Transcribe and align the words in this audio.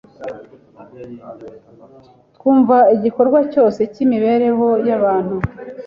twumva 2.35 2.77
igikorwa 2.95 3.39
cyose 3.53 3.81
cy’imibereho 3.93 4.67
y’abantu 4.87 5.35